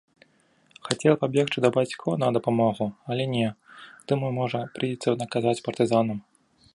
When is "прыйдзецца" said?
4.79-5.17